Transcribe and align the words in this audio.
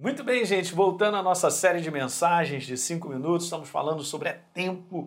Muito 0.00 0.24
bem, 0.24 0.46
gente, 0.46 0.74
voltando 0.74 1.18
à 1.18 1.22
nossa 1.22 1.50
série 1.50 1.82
de 1.82 1.90
mensagens 1.90 2.64
de 2.64 2.74
cinco 2.78 3.10
minutos, 3.10 3.44
estamos 3.44 3.68
falando 3.68 4.02
sobre 4.02 4.30
é 4.30 4.40
tempo 4.54 5.06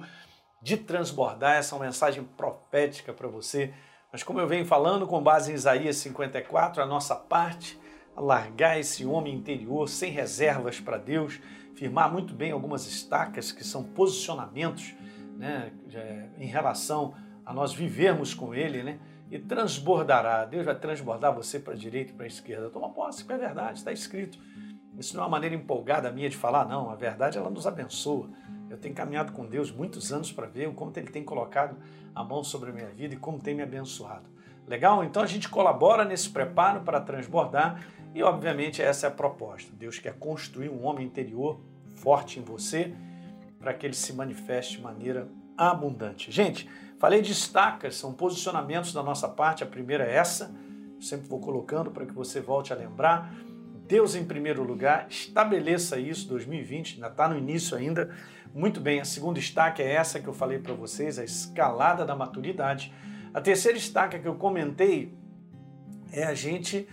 de 0.61 0.77
transbordar 0.77 1.55
essa 1.55 1.73
é 1.73 1.79
uma 1.79 1.85
mensagem 1.85 2.23
profética 2.23 3.11
para 3.11 3.27
você. 3.27 3.73
Mas 4.11 4.21
como 4.21 4.39
eu 4.39 4.47
venho 4.47 4.67
falando 4.67 5.07
com 5.07 5.19
base 5.19 5.51
em 5.51 5.55
Isaías 5.55 5.97
54, 5.97 6.79
a 6.79 6.85
nossa 6.85 7.15
parte, 7.15 7.79
largar 8.15 8.79
esse 8.79 9.03
homem 9.03 9.33
interior 9.33 9.89
sem 9.89 10.11
reservas 10.11 10.79
para 10.79 10.99
Deus, 10.99 11.39
firmar 11.73 12.13
muito 12.13 12.31
bem 12.31 12.51
algumas 12.51 12.85
estacas 12.85 13.51
que 13.51 13.63
são 13.63 13.83
posicionamentos 13.83 14.93
né, 15.35 15.71
em 16.37 16.45
relação 16.45 17.15
a 17.43 17.51
nós 17.51 17.73
vivermos 17.73 18.35
com 18.35 18.53
Ele, 18.53 18.83
né? 18.83 18.99
E 19.31 19.39
transbordará. 19.39 20.45
Deus 20.45 20.63
vai 20.63 20.75
transbordar 20.75 21.33
você 21.33 21.59
para 21.59 21.73
a 21.73 21.75
direita 21.75 22.11
e 22.11 22.13
para 22.13 22.25
a 22.25 22.27
esquerda. 22.27 22.69
Toma 22.69 22.93
posse, 22.93 23.25
que 23.25 23.33
é 23.33 23.37
verdade, 23.39 23.79
está 23.79 23.91
escrito. 23.91 24.37
Isso 24.97 25.15
não 25.15 25.23
é 25.23 25.25
uma 25.25 25.31
maneira 25.31 25.55
empolgada 25.55 26.11
minha 26.11 26.29
de 26.29 26.37
falar, 26.37 26.65
não. 26.65 26.89
A 26.89 26.95
verdade, 26.95 27.37
ela 27.37 27.49
nos 27.49 27.65
abençoa. 27.65 28.29
Eu 28.69 28.77
tenho 28.77 28.93
caminhado 28.95 29.31
com 29.31 29.45
Deus 29.45 29.71
muitos 29.71 30.11
anos 30.11 30.31
para 30.31 30.47
ver 30.47 30.67
o 30.67 30.73
quanto 30.73 30.97
Ele 30.97 31.11
tem 31.11 31.23
colocado 31.23 31.77
a 32.13 32.23
mão 32.23 32.43
sobre 32.43 32.69
a 32.69 32.73
minha 32.73 32.89
vida 32.89 33.13
e 33.13 33.17
como 33.17 33.39
tem 33.39 33.55
me 33.55 33.63
abençoado. 33.63 34.25
Legal? 34.67 35.03
Então 35.03 35.21
a 35.21 35.27
gente 35.27 35.49
colabora 35.49 36.05
nesse 36.05 36.29
preparo 36.29 36.81
para 36.81 37.01
transbordar 37.01 37.85
e, 38.13 38.23
obviamente, 38.23 38.81
essa 38.81 39.07
é 39.07 39.09
a 39.09 39.11
proposta. 39.11 39.71
Deus 39.75 39.99
quer 39.99 40.13
construir 40.13 40.69
um 40.69 40.85
homem 40.85 41.05
interior 41.05 41.59
forte 41.95 42.39
em 42.39 42.43
você 42.43 42.93
para 43.59 43.73
que 43.73 43.85
ele 43.85 43.95
se 43.95 44.13
manifeste 44.13 44.77
de 44.77 44.83
maneira 44.83 45.27
abundante. 45.57 46.31
Gente, 46.31 46.69
falei 46.99 47.21
de 47.21 47.31
estacas, 47.31 47.95
são 47.95 48.13
posicionamentos 48.13 48.93
da 48.93 49.01
nossa 49.01 49.27
parte. 49.27 49.63
A 49.63 49.67
primeira 49.67 50.05
é 50.05 50.15
essa, 50.15 50.53
sempre 50.99 51.27
vou 51.27 51.39
colocando 51.39 51.91
para 51.91 52.05
que 52.05 52.13
você 52.13 52.39
volte 52.39 52.71
a 52.71 52.75
lembrar. 52.75 53.33
Deus 53.87 54.15
em 54.15 54.23
primeiro 54.23 54.63
lugar, 54.63 55.07
estabeleça 55.09 55.99
isso 55.99 56.27
2020, 56.29 56.95
ainda 56.95 57.07
está 57.07 57.27
no 57.27 57.37
início 57.37 57.77
ainda. 57.77 58.15
Muito 58.53 58.79
bem, 58.79 59.01
a 59.01 59.05
segunda 59.05 59.39
estaca 59.39 59.81
é 59.81 59.93
essa 59.93 60.19
que 60.19 60.27
eu 60.27 60.33
falei 60.33 60.59
para 60.59 60.73
vocês, 60.73 61.19
a 61.19 61.23
escalada 61.23 62.05
da 62.05 62.15
maturidade. 62.15 62.93
A 63.33 63.41
terceira 63.41 63.77
estaca 63.77 64.19
que 64.19 64.27
eu 64.27 64.35
comentei 64.35 65.13
é 66.11 66.23
a 66.23 66.33
gente 66.33 66.87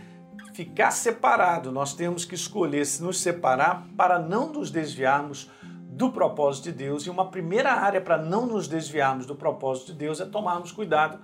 ficar 0.52 0.91
separado. 0.91 1.70
Nós 1.70 1.94
temos 1.94 2.24
que 2.24 2.34
escolher 2.34 2.84
se 2.84 3.02
nos 3.02 3.20
separar 3.20 3.86
para 3.97 4.19
não 4.19 4.52
nos 4.52 4.70
desviarmos 4.70 5.50
do 5.91 6.10
propósito 6.10 6.64
de 6.64 6.72
Deus. 6.72 7.04
E 7.04 7.10
uma 7.10 7.30
primeira 7.30 7.72
área 7.72 8.00
para 8.00 8.19
não 8.19 8.47
nos 8.47 8.66
desviarmos 8.66 9.27
do 9.27 9.34
propósito 9.34 9.92
de 9.92 9.98
Deus 9.98 10.20
é 10.20 10.25
tomarmos 10.25 10.72
cuidado 10.72 11.20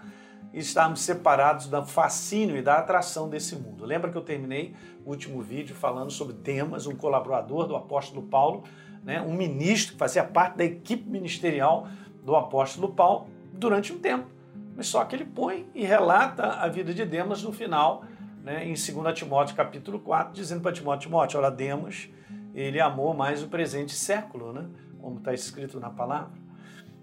e 0.56 0.60
estarmos 0.60 1.00
separados 1.00 1.66
do 1.66 1.84
fascínio 1.84 2.56
e 2.56 2.62
da 2.62 2.78
atração 2.78 3.28
desse 3.28 3.54
mundo. 3.54 3.84
Lembra 3.84 4.10
que 4.10 4.16
eu 4.16 4.22
terminei 4.22 4.74
o 5.04 5.10
último 5.10 5.42
vídeo 5.42 5.76
falando 5.76 6.10
sobre 6.10 6.32
Demas, 6.32 6.86
um 6.86 6.96
colaborador 6.96 7.66
do 7.66 7.76
apóstolo 7.76 8.22
Paulo, 8.22 8.64
né, 9.04 9.20
um 9.20 9.34
ministro 9.34 9.92
que 9.92 9.98
fazia 9.98 10.24
parte 10.24 10.56
da 10.56 10.64
equipe 10.64 11.06
ministerial 11.10 11.86
do 12.24 12.34
apóstolo 12.34 12.94
Paulo 12.94 13.28
durante 13.52 13.92
um 13.92 13.98
tempo. 13.98 14.28
Mas 14.74 14.86
só 14.86 15.04
que 15.04 15.14
ele 15.14 15.26
põe 15.26 15.68
e 15.74 15.84
relata 15.84 16.44
a 16.46 16.68
vida 16.68 16.94
de 16.94 17.04
Demas 17.04 17.42
no 17.42 17.52
final, 17.52 18.04
né, 18.42 18.64
em 18.64 18.72
2 18.72 19.14
Timóteo 19.14 19.54
capítulo 19.54 20.00
4, 20.00 20.32
dizendo 20.32 20.62
para 20.62 20.72
Timóteo, 20.72 21.08
Timóteo, 21.08 21.38
olha, 21.38 21.50
Demas, 21.50 22.08
ele 22.54 22.80
amou 22.80 23.12
mais 23.12 23.42
o 23.42 23.48
presente 23.48 23.92
século, 23.92 24.54
né, 24.54 24.64
como 25.02 25.18
está 25.18 25.34
escrito 25.34 25.78
na 25.78 25.90
palavra. 25.90 26.45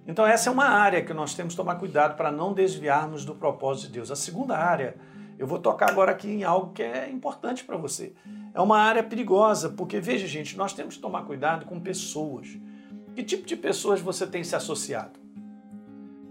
Então, 0.05 0.25
essa 0.25 0.49
é 0.49 0.53
uma 0.53 0.65
área 0.65 1.03
que 1.03 1.13
nós 1.13 1.33
temos 1.33 1.53
que 1.53 1.57
tomar 1.57 1.75
cuidado 1.75 2.17
para 2.17 2.31
não 2.31 2.53
desviarmos 2.53 3.23
do 3.23 3.33
propósito 3.33 3.87
de 3.87 3.93
Deus. 3.93 4.11
A 4.11 4.15
segunda 4.15 4.57
área, 4.57 4.95
eu 5.39 5.47
vou 5.47 5.59
tocar 5.59 5.89
agora 5.89 6.11
aqui 6.11 6.29
em 6.29 6.43
algo 6.43 6.73
que 6.73 6.83
é 6.83 7.09
importante 7.09 7.63
para 7.63 7.77
você. 7.77 8.13
É 8.53 8.59
uma 8.59 8.77
área 8.79 9.01
perigosa, 9.01 9.69
porque 9.69 9.99
veja, 9.99 10.27
gente, 10.27 10.57
nós 10.57 10.73
temos 10.73 10.95
que 10.95 11.01
tomar 11.01 11.23
cuidado 11.23 11.65
com 11.65 11.79
pessoas. 11.79 12.57
Que 13.15 13.23
tipo 13.23 13.45
de 13.45 13.55
pessoas 13.55 14.01
você 14.01 14.27
tem 14.27 14.43
se 14.43 14.55
associado? 14.55 15.19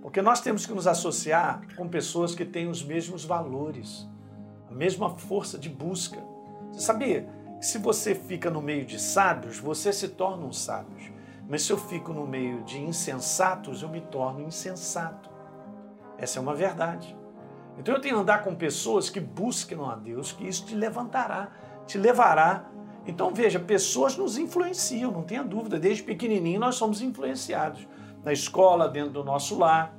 Porque 0.02 0.20
nós 0.20 0.40
temos 0.40 0.66
que 0.66 0.74
nos 0.74 0.86
associar 0.86 1.62
com 1.74 1.88
pessoas 1.88 2.34
que 2.34 2.44
têm 2.44 2.68
os 2.68 2.84
mesmos 2.84 3.24
valores, 3.24 4.06
a 4.68 4.74
mesma 4.74 5.16
força 5.16 5.58
de 5.58 5.70
busca. 5.70 6.22
Você 6.72 6.80
sabia 6.80 7.28
que 7.58 7.64
se 7.64 7.78
você 7.78 8.14
fica 8.14 8.50
no 8.50 8.60
meio 8.60 8.84
de 8.84 9.00
sábios, 9.00 9.58
você 9.58 9.92
se 9.92 10.08
torna 10.08 10.44
um 10.44 10.52
sábio. 10.52 11.11
Mas 11.48 11.62
se 11.62 11.72
eu 11.72 11.78
fico 11.78 12.12
no 12.12 12.26
meio 12.26 12.62
de 12.62 12.80
insensatos, 12.80 13.82
eu 13.82 13.88
me 13.88 14.00
torno 14.00 14.40
insensato. 14.40 15.30
Essa 16.16 16.38
é 16.38 16.42
uma 16.42 16.54
verdade. 16.54 17.16
Então 17.78 17.94
eu 17.94 18.00
tenho 18.00 18.14
que 18.16 18.20
andar 18.20 18.44
com 18.44 18.54
pessoas 18.54 19.10
que 19.10 19.20
busquem 19.20 19.78
a 19.84 19.94
Deus, 19.94 20.32
que 20.32 20.46
isso 20.46 20.64
te 20.66 20.74
levantará, 20.74 21.50
te 21.86 21.98
levará. 21.98 22.66
Então 23.06 23.34
veja, 23.34 23.58
pessoas 23.58 24.16
nos 24.16 24.38
influenciam, 24.38 25.10
não 25.10 25.22
tenha 25.22 25.42
dúvida. 25.42 25.78
Desde 25.78 26.02
pequenininho 26.02 26.60
nós 26.60 26.76
somos 26.76 27.02
influenciados. 27.02 27.86
Na 28.24 28.32
escola, 28.32 28.88
dentro 28.88 29.12
do 29.12 29.24
nosso 29.24 29.58
lar. 29.58 29.94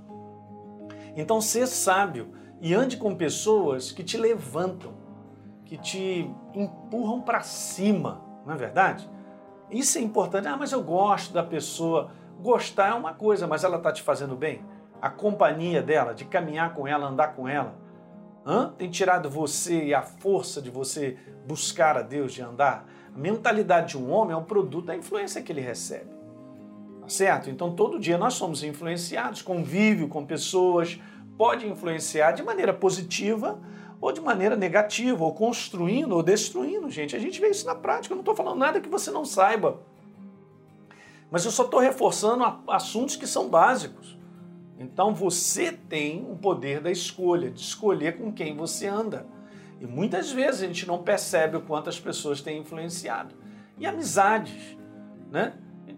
Então 1.16 1.42
ser 1.42 1.68
sábio 1.68 2.34
e 2.62 2.74
ande 2.74 2.96
com 2.96 3.14
pessoas 3.14 3.92
que 3.92 4.04
te 4.04 4.18
levantam, 4.18 4.94
que 5.66 5.78
te 5.78 6.32
empurram 6.54 7.22
para 7.22 7.42
cima, 7.42 8.22
não 8.46 8.54
é 8.54 8.58
verdade? 8.58 9.10
Isso 9.74 9.98
é 9.98 10.02
importante. 10.02 10.48
Ah, 10.48 10.56
mas 10.56 10.72
eu 10.72 10.84
gosto 10.84 11.34
da 11.34 11.44
pessoa. 11.44 12.12
Gostar 12.40 12.90
é 12.90 12.94
uma 12.94 13.14
coisa, 13.14 13.48
mas 13.48 13.64
ela 13.64 13.78
está 13.78 13.92
te 13.92 14.02
fazendo 14.02 14.36
bem? 14.36 14.64
A 15.02 15.10
companhia 15.10 15.82
dela, 15.82 16.14
de 16.14 16.26
caminhar 16.26 16.74
com 16.74 16.88
ela, 16.88 17.08
andar 17.08 17.30
com 17.36 17.48
ela, 17.48 17.76
Hã? 18.46 18.74
tem 18.78 18.90
tirado 18.90 19.30
você 19.30 19.86
e 19.86 19.94
a 19.94 20.02
força 20.02 20.62
de 20.62 20.70
você 20.70 21.18
buscar 21.48 21.98
a 21.98 22.02
Deus, 22.02 22.34
de 22.34 22.42
andar? 22.42 22.86
A 23.14 23.18
mentalidade 23.18 23.90
de 23.90 23.98
um 23.98 24.12
homem 24.12 24.34
é 24.34 24.38
um 24.38 24.44
produto 24.44 24.86
da 24.86 24.96
influência 24.96 25.42
que 25.42 25.52
ele 25.52 25.62
recebe. 25.62 26.12
Tá 27.02 27.10
certo? 27.10 27.50
Então 27.50 27.76
todo 27.76 28.00
dia 28.00 28.18
nós 28.18 28.34
somos 28.34 28.64
influenciados, 28.64 29.42
convívio 29.42 30.08
com 30.08 30.26
pessoas, 30.26 31.00
pode 31.38 31.68
influenciar 31.68 32.32
de 32.32 32.44
maneira 32.44 32.74
positiva 32.74 33.60
ou 34.04 34.12
de 34.12 34.20
maneira 34.20 34.58
negativa, 34.58 35.24
ou 35.24 35.34
construindo 35.34 36.12
ou 36.12 36.22
destruindo, 36.22 36.90
gente. 36.90 37.16
A 37.16 37.20
gente 37.20 37.40
vê 37.40 37.48
isso 37.48 37.66
na 37.66 37.74
prática. 37.74 38.12
Eu 38.12 38.18
não 38.18 38.22
estou 38.22 38.36
falando 38.36 38.58
nada 38.58 38.82
que 38.82 38.90
você 38.90 39.10
não 39.10 39.24
saiba. 39.24 39.80
Mas 41.32 41.46
eu 41.46 41.52
só 41.52 41.64
estou 41.64 41.80
reforçando 41.80 42.44
assuntos 42.68 43.16
que 43.16 43.26
são 43.26 43.48
básicos. 43.48 44.18
Então 44.78 45.16
você 45.16 45.72
tem 45.72 46.28
o 46.30 46.36
poder 46.36 46.82
da 46.82 46.92
escolha, 46.92 47.50
de 47.50 47.62
escolher 47.62 48.18
com 48.18 48.30
quem 48.30 48.54
você 48.54 48.88
anda. 48.88 49.26
E 49.80 49.88
muitas 49.88 50.30
vezes 50.30 50.64
a 50.64 50.68
gente 50.68 50.86
não 50.86 51.02
percebe 51.02 51.56
o 51.56 51.62
quanto 51.62 51.88
as 51.88 51.98
pessoas 51.98 52.42
têm 52.42 52.60
influenciado. 52.60 53.34
E 53.78 53.86
amizades, 53.86 54.78
né? 55.32 55.54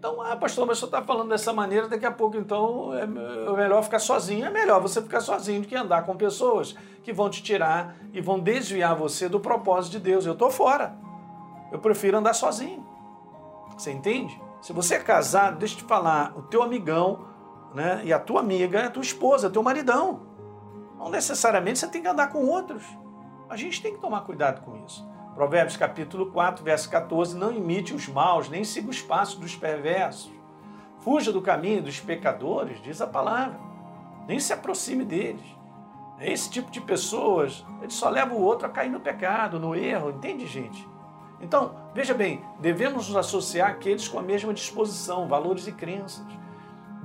Então, 0.06 0.22
ah, 0.22 0.36
pastor, 0.36 0.64
mas 0.64 0.78
você 0.78 0.84
está 0.84 1.02
falando 1.02 1.30
dessa 1.30 1.52
maneira, 1.52 1.88
daqui 1.88 2.06
a 2.06 2.12
pouco 2.12 2.36
então 2.36 2.94
é, 2.94 3.02
é 3.02 3.56
melhor 3.56 3.82
ficar 3.82 3.98
sozinho. 3.98 4.46
É 4.46 4.50
melhor 4.50 4.80
você 4.80 5.02
ficar 5.02 5.20
sozinho 5.20 5.62
do 5.62 5.66
que 5.66 5.74
andar 5.74 6.06
com 6.06 6.16
pessoas 6.16 6.76
que 7.02 7.12
vão 7.12 7.28
te 7.28 7.42
tirar 7.42 7.96
e 8.12 8.20
vão 8.20 8.38
desviar 8.38 8.94
você 8.94 9.28
do 9.28 9.40
propósito 9.40 9.92
de 9.92 9.98
Deus. 9.98 10.24
Eu 10.24 10.34
estou 10.34 10.48
fora. 10.48 10.94
Eu 11.72 11.80
prefiro 11.80 12.18
andar 12.18 12.34
sozinho. 12.34 12.86
Você 13.76 13.90
entende? 13.90 14.40
Se 14.62 14.72
você 14.72 14.94
é 14.94 15.00
casado, 15.00 15.58
deixa 15.58 15.74
eu 15.74 15.78
te 15.78 15.84
falar, 15.84 16.32
o 16.36 16.42
teu 16.42 16.62
amigão 16.62 17.26
né, 17.74 18.00
e 18.04 18.12
a 18.12 18.18
tua 18.20 18.38
amiga 18.38 18.78
é 18.78 18.86
a 18.86 18.90
tua 18.90 19.02
esposa, 19.02 19.48
é 19.48 19.50
teu 19.50 19.62
maridão. 19.62 20.20
Não 20.96 21.10
necessariamente 21.10 21.80
você 21.80 21.88
tem 21.88 22.00
que 22.00 22.06
andar 22.06 22.28
com 22.28 22.46
outros. 22.46 22.84
A 23.50 23.56
gente 23.56 23.82
tem 23.82 23.92
que 23.92 24.00
tomar 24.00 24.20
cuidado 24.20 24.62
com 24.62 24.76
isso. 24.86 25.04
Provérbios 25.36 25.76
capítulo 25.76 26.32
4, 26.32 26.64
verso 26.64 26.88
14, 26.88 27.36
não 27.36 27.52
imite 27.52 27.92
os 27.92 28.08
maus, 28.08 28.48
nem 28.48 28.64
siga 28.64 28.88
os 28.88 29.02
passos 29.02 29.34
dos 29.34 29.54
perversos. 29.54 30.32
Fuja 31.00 31.30
do 31.30 31.42
caminho 31.42 31.82
dos 31.82 32.00
pecadores, 32.00 32.80
diz 32.82 33.02
a 33.02 33.06
palavra. 33.06 33.60
Nem 34.26 34.40
se 34.40 34.54
aproxime 34.54 35.04
deles. 35.04 35.44
Esse 36.18 36.48
tipo 36.48 36.70
de 36.70 36.80
pessoas, 36.80 37.66
ele 37.82 37.90
só 37.90 38.08
leva 38.08 38.32
o 38.32 38.40
outro 38.40 38.66
a 38.66 38.70
cair 38.70 38.88
no 38.88 38.98
pecado, 38.98 39.60
no 39.60 39.74
erro, 39.74 40.08
entende, 40.08 40.46
gente? 40.46 40.88
Então, 41.38 41.74
veja 41.92 42.14
bem, 42.14 42.42
devemos 42.58 43.08
nos 43.08 43.16
associar 43.18 43.72
àqueles 43.72 44.08
com 44.08 44.18
a 44.18 44.22
mesma 44.22 44.54
disposição, 44.54 45.28
valores 45.28 45.66
e 45.66 45.72
crenças. 45.72 46.24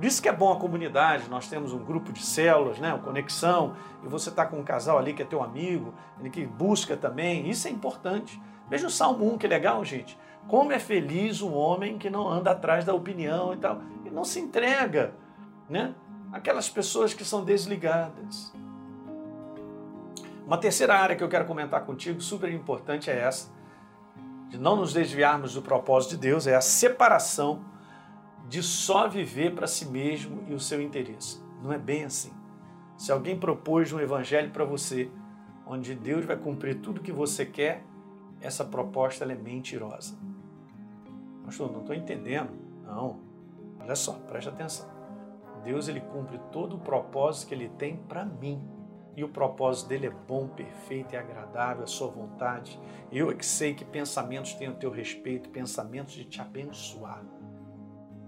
Por 0.02 0.08
isso 0.08 0.20
que 0.20 0.28
é 0.28 0.32
bom 0.32 0.50
a 0.50 0.56
comunidade, 0.56 1.30
nós 1.30 1.48
temos 1.48 1.72
um 1.72 1.78
grupo 1.78 2.12
de 2.12 2.26
células, 2.26 2.80
né, 2.80 2.92
uma 2.92 2.98
conexão, 2.98 3.76
e 4.02 4.08
você 4.08 4.30
está 4.30 4.44
com 4.44 4.58
um 4.58 4.64
casal 4.64 4.98
ali 4.98 5.14
que 5.14 5.22
é 5.22 5.24
teu 5.24 5.40
amigo, 5.40 5.94
ele 6.18 6.28
que 6.28 6.44
busca 6.44 6.96
também, 6.96 7.48
isso 7.48 7.68
é 7.68 7.70
importante. 7.70 8.42
Veja 8.68 8.88
o 8.88 8.90
Salmo 8.90 9.32
1, 9.32 9.38
que 9.38 9.46
legal, 9.46 9.84
gente. 9.84 10.18
Como 10.48 10.72
é 10.72 10.80
feliz 10.80 11.40
um 11.40 11.54
homem 11.54 11.98
que 11.98 12.10
não 12.10 12.28
anda 12.28 12.50
atrás 12.50 12.84
da 12.84 12.92
opinião 12.92 13.54
e 13.54 13.58
tal, 13.58 13.80
e 14.04 14.10
não 14.10 14.24
se 14.24 14.40
entrega, 14.40 15.14
né? 15.70 15.94
Aquelas 16.32 16.68
pessoas 16.68 17.14
que 17.14 17.24
são 17.24 17.44
desligadas. 17.44 18.52
Uma 20.44 20.58
terceira 20.58 20.96
área 20.96 21.14
que 21.14 21.22
eu 21.22 21.28
quero 21.28 21.44
comentar 21.44 21.80
contigo, 21.84 22.20
super 22.20 22.52
importante, 22.52 23.08
é 23.08 23.20
essa, 23.20 23.52
de 24.48 24.58
não 24.58 24.74
nos 24.74 24.92
desviarmos 24.92 25.54
do 25.54 25.62
propósito 25.62 26.16
de 26.16 26.16
Deus, 26.16 26.48
é 26.48 26.56
a 26.56 26.60
separação 26.60 27.70
de 28.52 28.62
só 28.62 29.08
viver 29.08 29.54
para 29.54 29.66
si 29.66 29.86
mesmo 29.86 30.44
e 30.46 30.52
o 30.52 30.60
seu 30.60 30.82
interesse. 30.82 31.42
Não 31.62 31.72
é 31.72 31.78
bem 31.78 32.04
assim. 32.04 32.30
Se 32.98 33.10
alguém 33.10 33.38
propôs 33.38 33.90
um 33.94 33.98
evangelho 33.98 34.50
para 34.50 34.62
você, 34.62 35.10
onde 35.66 35.94
Deus 35.94 36.26
vai 36.26 36.36
cumprir 36.36 36.78
tudo 36.82 37.00
que 37.00 37.10
você 37.10 37.46
quer, 37.46 37.82
essa 38.42 38.62
proposta 38.62 39.24
é 39.24 39.34
mentirosa. 39.34 40.18
Pastor, 41.46 41.72
não 41.72 41.80
estou 41.80 41.96
entendendo. 41.96 42.50
Não, 42.84 43.20
olha 43.80 43.96
só, 43.96 44.12
preste 44.12 44.50
atenção. 44.50 44.86
Deus 45.64 45.88
ele 45.88 46.02
cumpre 46.02 46.38
todo 46.52 46.76
o 46.76 46.80
propósito 46.80 47.48
que 47.48 47.54
ele 47.54 47.70
tem 47.70 47.96
para 47.96 48.22
mim. 48.22 48.60
E 49.16 49.24
o 49.24 49.30
propósito 49.30 49.88
dele 49.88 50.08
é 50.08 50.14
bom, 50.28 50.46
perfeito 50.48 51.14
e 51.14 51.16
agradável, 51.16 51.84
a 51.84 51.86
sua 51.86 52.08
vontade. 52.08 52.78
Eu 53.10 53.30
é 53.30 53.34
que 53.34 53.46
sei 53.46 53.72
que 53.72 53.82
pensamentos 53.82 54.52
têm 54.52 54.68
o 54.68 54.74
teu 54.74 54.90
respeito, 54.90 55.48
pensamentos 55.48 56.12
de 56.12 56.26
te 56.26 56.38
abençoar. 56.38 57.24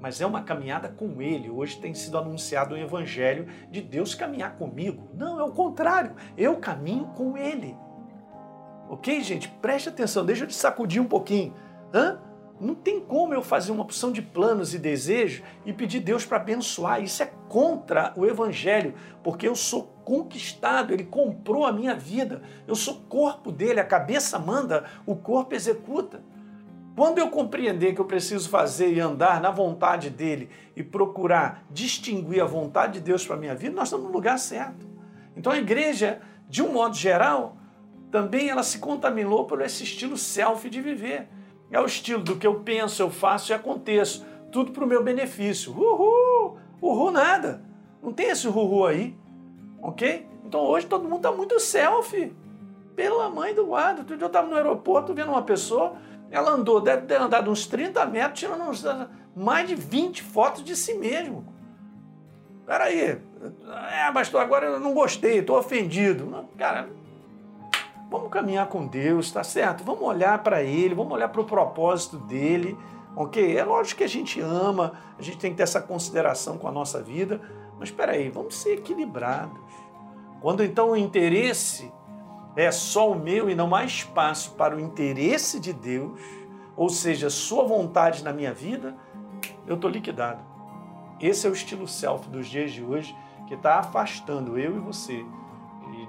Mas 0.04 0.20
é 0.20 0.26
uma 0.26 0.42
caminhada 0.42 0.86
com 0.86 1.22
ele. 1.22 1.48
Hoje 1.48 1.78
tem 1.78 1.94
sido 1.94 2.18
anunciado 2.18 2.74
o 2.74 2.78
evangelho 2.78 3.48
de 3.70 3.80
Deus 3.80 4.14
caminhar 4.14 4.54
comigo. 4.58 5.08
Não, 5.14 5.40
é 5.40 5.42
o 5.42 5.52
contrário. 5.52 6.14
Eu 6.36 6.58
caminho 6.58 7.06
com 7.16 7.38
ele. 7.38 7.74
Ok, 8.90 9.22
gente? 9.22 9.48
Preste 9.48 9.88
atenção, 9.88 10.22
deixa 10.22 10.44
eu 10.44 10.46
te 10.46 10.54
sacudir 10.54 11.00
um 11.00 11.06
pouquinho. 11.06 11.54
Hã? 11.94 12.20
Não 12.60 12.74
tem 12.74 13.00
como 13.00 13.32
eu 13.32 13.40
fazer 13.40 13.72
uma 13.72 13.82
opção 13.82 14.12
de 14.12 14.20
planos 14.20 14.74
e 14.74 14.78
desejos 14.78 15.42
e 15.64 15.72
pedir 15.72 16.00
Deus 16.00 16.26
para 16.26 16.36
abençoar. 16.36 17.02
Isso 17.02 17.22
é 17.22 17.32
contra 17.48 18.12
o 18.14 18.26
Evangelho, 18.26 18.92
porque 19.22 19.48
eu 19.48 19.56
sou 19.56 19.84
conquistado, 20.04 20.92
Ele 20.92 21.04
comprou 21.04 21.64
a 21.64 21.72
minha 21.72 21.94
vida. 21.94 22.42
Eu 22.66 22.74
sou 22.74 22.96
corpo 23.08 23.50
dele, 23.50 23.80
a 23.80 23.84
cabeça 23.86 24.38
manda, 24.38 24.84
o 25.06 25.16
corpo 25.16 25.54
executa. 25.54 26.22
Quando 26.96 27.18
eu 27.18 27.28
compreender 27.28 27.94
que 27.94 28.00
eu 28.00 28.04
preciso 28.04 28.48
fazer 28.48 28.92
e 28.92 29.00
andar 29.00 29.40
na 29.40 29.50
vontade 29.50 30.10
dele 30.10 30.48
e 30.76 30.82
procurar 30.82 31.64
distinguir 31.70 32.40
a 32.40 32.46
vontade 32.46 32.94
de 32.94 33.00
Deus 33.00 33.26
para 33.26 33.34
a 33.34 33.38
minha 33.38 33.54
vida, 33.54 33.74
nós 33.74 33.88
estamos 33.88 34.06
no 34.06 34.12
lugar 34.12 34.38
certo. 34.38 34.86
Então 35.36 35.52
a 35.52 35.58
igreja, 35.58 36.20
de 36.48 36.62
um 36.62 36.72
modo 36.72 36.94
geral, 36.94 37.56
também 38.12 38.48
ela 38.48 38.62
se 38.62 38.78
contaminou 38.78 39.44
por 39.44 39.60
esse 39.60 39.82
estilo 39.82 40.16
self 40.16 40.70
de 40.70 40.80
viver. 40.80 41.28
É 41.68 41.80
o 41.80 41.86
estilo 41.86 42.22
do 42.22 42.36
que 42.36 42.46
eu 42.46 42.60
penso, 42.60 43.02
eu 43.02 43.10
faço 43.10 43.50
e 43.50 43.54
aconteço. 43.54 44.24
Tudo 44.52 44.70
para 44.70 44.84
o 44.84 44.86
meu 44.86 45.02
benefício. 45.02 45.72
Uhul! 45.72 46.58
Uhul 46.80 47.10
nada. 47.10 47.64
Não 48.00 48.12
tem 48.12 48.28
esse 48.28 48.46
uhul 48.46 48.86
aí. 48.86 49.18
Ok? 49.82 50.28
Então 50.44 50.60
hoje 50.60 50.86
todo 50.86 51.02
mundo 51.02 51.16
está 51.16 51.32
muito 51.32 51.58
selfie. 51.58 52.32
Pela 52.94 53.28
mãe 53.28 53.52
do 53.52 53.66
guarda. 53.66 54.02
Outro 54.02 54.16
dia 54.16 54.24
eu 54.24 54.28
estava 54.28 54.46
no 54.46 54.54
aeroporto 54.54 55.12
vendo 55.12 55.30
uma 55.30 55.42
pessoa, 55.42 55.96
ela 56.34 56.50
andou, 56.50 56.80
deve 56.80 57.06
ter 57.06 57.20
andado 57.20 57.50
uns 57.50 57.66
30 57.66 58.04
metros, 58.06 58.40
tirando 58.40 58.64
uns, 58.64 58.84
mais 59.36 59.68
de 59.68 59.74
20 59.74 60.22
fotos 60.22 60.64
de 60.64 60.74
si 60.74 60.94
mesmo. 60.94 61.46
Peraí. 62.66 63.20
É, 63.92 64.12
pastor, 64.12 64.40
agora 64.40 64.66
eu 64.66 64.80
não 64.80 64.94
gostei, 64.94 65.38
estou 65.38 65.58
ofendido. 65.58 66.48
Cara, 66.56 66.88
Vamos 68.10 68.28
caminhar 68.30 68.68
com 68.68 68.86
Deus, 68.86 69.32
tá 69.32 69.42
certo? 69.42 69.82
Vamos 69.82 70.02
olhar 70.02 70.40
para 70.42 70.62
Ele, 70.62 70.94
vamos 70.94 71.12
olhar 71.12 71.28
para 71.28 71.40
o 71.40 71.44
propósito 71.44 72.16
dele, 72.16 72.78
ok? 73.16 73.56
É 73.56 73.64
lógico 73.64 73.98
que 73.98 74.04
a 74.04 74.08
gente 74.08 74.40
ama, 74.40 74.92
a 75.18 75.22
gente 75.22 75.38
tem 75.38 75.50
que 75.50 75.56
ter 75.56 75.64
essa 75.64 75.80
consideração 75.80 76.56
com 76.56 76.68
a 76.68 76.70
nossa 76.70 77.02
vida, 77.02 77.40
mas 77.76 77.88
espera 77.88 78.12
aí, 78.12 78.28
vamos 78.28 78.54
ser 78.54 78.74
equilibrados. 78.74 79.58
Quando 80.40 80.62
então 80.62 80.90
o 80.90 80.96
interesse 80.96 81.90
é 82.56 82.70
só 82.70 83.10
o 83.10 83.18
meu 83.18 83.50
e 83.50 83.54
não 83.54 83.74
há 83.74 83.84
espaço 83.84 84.52
para 84.52 84.76
o 84.76 84.80
interesse 84.80 85.58
de 85.58 85.72
Deus, 85.72 86.20
ou 86.76 86.88
seja, 86.88 87.30
sua 87.30 87.64
vontade 87.64 88.22
na 88.22 88.32
minha 88.32 88.52
vida, 88.52 88.96
eu 89.66 89.76
estou 89.76 89.90
liquidado. 89.90 90.42
Esse 91.20 91.46
é 91.46 91.50
o 91.50 91.52
estilo 91.52 91.86
self 91.86 92.28
dos 92.28 92.46
dias 92.46 92.72
de 92.72 92.82
hoje 92.82 93.16
que 93.46 93.54
está 93.54 93.78
afastando 93.78 94.58
eu 94.58 94.76
e 94.76 94.80
você 94.80 95.24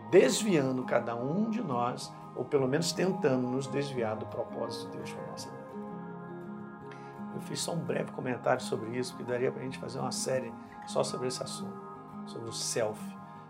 desviando 0.10 0.84
cada 0.84 1.16
um 1.16 1.50
de 1.50 1.62
nós, 1.62 2.14
ou 2.36 2.46
pelo 2.46 2.68
menos 2.68 2.92
tentando 2.92 3.48
nos 3.48 3.68
desviar 3.68 4.16
do 4.16 4.26
propósito 4.26 4.92
de 4.92 4.98
Deus 4.98 5.12
para 5.12 5.24
a 5.24 5.28
nossa 5.28 5.50
vida. 5.50 5.66
Eu 7.34 7.42
fiz 7.42 7.60
só 7.60 7.74
um 7.74 7.80
breve 7.80 8.12
comentário 8.12 8.62
sobre 8.62 8.98
isso, 8.98 9.14
porque 9.14 9.30
daria 9.30 9.52
para 9.52 9.62
a 9.62 9.64
gente 9.64 9.78
fazer 9.78 10.00
uma 10.00 10.12
série 10.12 10.54
só 10.88 11.04
sobre 11.04 11.28
esse 11.28 11.42
assunto, 11.44 11.78
sobre 12.26 12.50
o 12.50 12.54
self. 12.54 13.00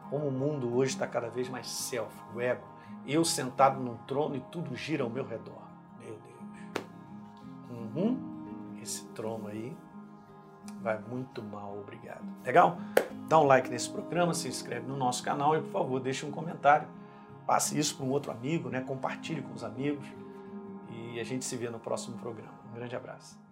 Como 0.10 0.28
o 0.28 0.32
mundo 0.32 0.76
hoje 0.76 0.94
está 0.94 1.08
cada 1.08 1.30
vez 1.30 1.50
mais 1.50 1.68
self, 1.68 2.12
o 2.34 2.42
ego. 2.42 2.64
Eu 3.08 3.24
sentado 3.24 3.80
num 3.80 3.98
trono 4.08 4.36
e 4.36 4.40
tudo 4.40 4.76
gira 4.76 5.04
ao 5.04 5.10
meu 5.10 5.26
redor. 5.26 5.62
Meu 6.00 6.18
Deus. 6.18 6.90
Uhum. 7.70 8.78
Esse 8.82 9.06
trono 9.10 9.48
aí 9.48 9.76
vai 10.82 11.00
muito 11.00 11.42
mal, 11.42 11.78
obrigado. 11.80 12.24
Legal? 12.44 12.78
Dá 13.28 13.40
um 13.40 13.44
like 13.44 13.70
nesse 13.70 13.90
programa, 13.90 14.34
se 14.34 14.48
inscreve 14.48 14.88
no 14.88 14.96
nosso 14.96 15.24
canal 15.24 15.56
e, 15.56 15.62
por 15.62 15.72
favor, 15.72 16.00
deixe 16.00 16.26
um 16.26 16.32
comentário. 16.32 16.88
Passe 17.46 17.78
isso 17.78 17.96
para 17.96 18.06
um 18.06 18.12
outro 18.12 18.32
amigo, 18.32 18.70
né? 18.70 18.82
compartilhe 18.82 19.42
com 19.42 19.54
os 19.54 19.64
amigos. 19.64 20.06
E 20.90 21.20
a 21.20 21.24
gente 21.24 21.46
se 21.46 21.56
vê 21.56 21.70
no 21.70 21.80
próximo 21.80 22.18
programa. 22.18 22.54
Um 22.72 22.76
grande 22.76 22.96
abraço. 22.96 23.45